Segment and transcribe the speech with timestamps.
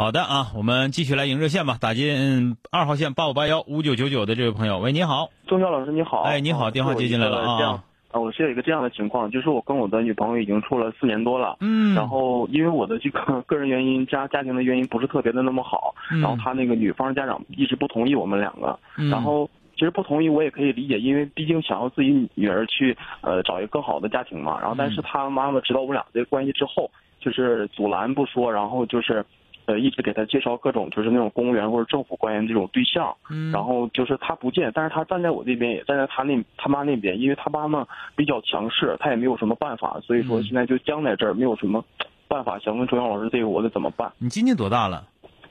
[0.00, 1.76] 好的啊，我们继续来迎热线吧。
[1.78, 7.84] 打进二号线八五八幺五九九九的这位朋友，喂，你好，钟晓老师你好，哎，你好，电话接进来了啊。
[8.10, 29.22] 啊，我是有一个这样的情况，就是我跟我的女朋友已经处了四年多了，嗯，然后因为我的这个个人原因家家庭的原因不是特别的那么好，嗯然后他那个女方家长一直不同意我们两个，嗯然后其实不同意我也可以理解，因为毕竟想要自己女儿去呃找一个更好的家庭嘛，然后但是他妈妈知道我们俩这个关系之后，就是阻拦不说，然后就是。
[29.70, 41.84] 呃，一直给他介绍各种就是那种公务员或者政府官员这种对象，嗯，然后就是他不见，但是他站在我这边，也站在他那他妈那边，因为他妈妈比较强势，他也没有什么办法，所以说现在就僵在这儿，没有什么
[42.26, 42.58] 办法。
[42.58, 44.10] 想问周阳老师，这个我得怎么办？
[44.18, 45.06] 你今年多大了？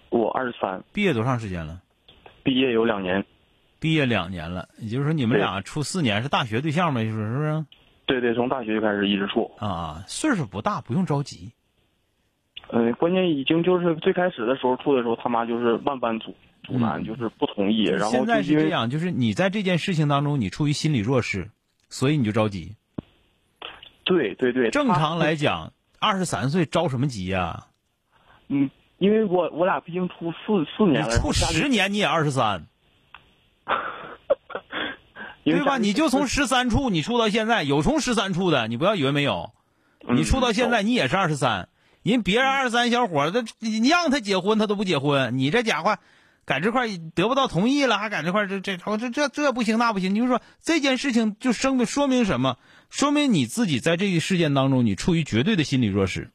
[0.09, 0.83] 我二十三。
[0.91, 1.79] 毕业多长时间了？
[2.43, 3.23] 毕业有两年。
[3.79, 7.05] 毕业两年了，也就是说你们俩处四年是大学对象呗？
[7.05, 7.65] 就是是不是？
[8.05, 9.49] 对对，从大学就开始一直处。
[9.59, 11.51] 啊，岁数不大，不用着急。
[12.71, 17.83] 嗯，关键已经就是最开始的时候处的时候，他妈就是万般阻阻拦，就是不同意。
[17.85, 21.49] 然后现在是这样，就是你在这件事情当中，你处于心理弱势，
[21.89, 22.75] 所以你就着急。
[24.03, 27.65] 对对对，正常来讲，二十三岁着什么急呀？
[28.49, 32.67] 嗯，因为我我俩毕竟处四四年了，处十年你也二十三，
[35.43, 35.79] 对吧？
[35.79, 39.51] 你就从十三处你处到现在，有从十三处的，你不要以为没有，
[40.07, 41.68] 你处到现在你也是二十三。
[42.03, 45.97] 人别人二三小伙子，你让他结婚他都不结婚，你这家伙，
[46.45, 52.57] 在这块得不到同意了，还在这块这这这这这不行那不行，你就说这件事情就生说明什么？
[52.89, 56.31] 说明你自己在这个事件当中，你处于绝对的心理弱势。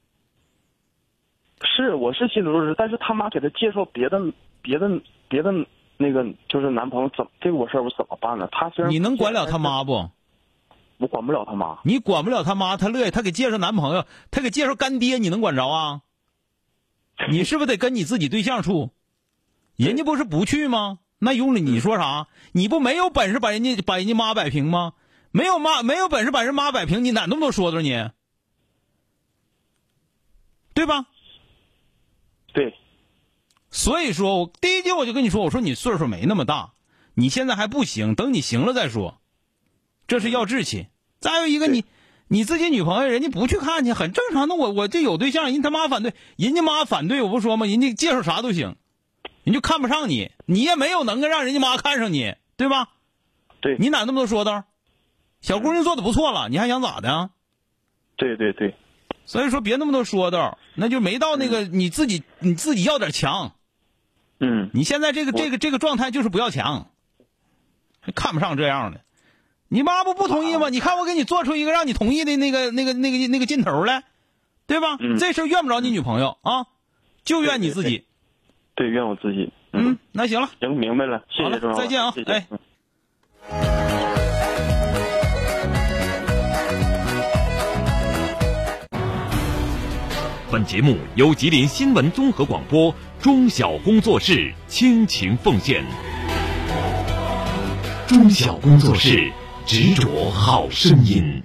[1.64, 4.20] 是，我是心理弱势，但是他妈给他介绍别的
[4.62, 4.88] 别的
[5.28, 5.50] 别的
[5.96, 8.46] 那个就是男朋友，怎这个我事儿我怎么办呢？
[8.52, 10.10] 他虽然你能管了他妈不？
[11.04, 16.00] 我管不了他妈，你管不了他妈，他乐意，他给介绍男朋友，他给介绍干爹，你能管着啊？
[17.30, 18.90] 你是不是得跟你自己对象处？
[19.76, 21.00] 人家不是不去吗？
[21.18, 22.26] 那用了你说啥？
[22.52, 24.94] 你不没有本事把人家把人家妈摆平吗？
[25.30, 28.08] 没有妈没有本事把人妈摆平，你哪那么多说道你？
[30.72, 31.04] 对吧？
[32.54, 32.74] 对。
[33.70, 36.72] 所以说我第一句我就跟你说，我说你岁数没那么大，
[37.12, 39.20] 你现在还不行，等你行了再说。
[40.06, 40.88] 这是要志气，
[41.24, 41.86] 再有一个你，
[42.28, 44.46] 你自己女朋友人家不去看去，很正常。
[44.46, 47.64] 那我我这有对象，人他妈反对，人家妈反对，我不说吗？
[47.64, 48.76] 人家介绍啥都行，
[49.42, 52.90] 人就看不上你，你也没有能耐让人家妈看上你，对吧？
[53.62, 54.64] 对，你哪那么多说道？
[55.40, 57.30] 小姑娘做的不错了，你还想咋的？
[58.16, 58.74] 对对对，
[59.24, 63.52] 所以说别那么多说道，那就没到那个你自己你自己要点强。
[64.40, 66.90] 嗯，你现在这个这个这个状态就是不要强，
[68.14, 69.00] 看不上这样的。
[69.68, 70.68] 你妈不不同意吗？
[70.68, 74.04] 你看我给你做出一个让你同意的那个、那个、那个、那个劲头来，
[74.66, 74.98] 对吧？
[75.18, 76.66] 这事怨不着你女朋友啊，
[77.24, 78.04] 就怨你自己。
[78.76, 79.52] 对，怨我自己。
[79.72, 82.46] 嗯，那行了，行，明白了，谢谢周再见啊，哎。
[90.52, 95.84] 本节目由吉林新闻综合广播中小工作室倾情奉献。
[98.06, 99.32] 中小工作室。
[99.66, 101.42] 执着好声音。